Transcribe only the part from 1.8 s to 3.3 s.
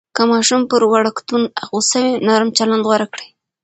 وي، نرم چلند غوره کړئ.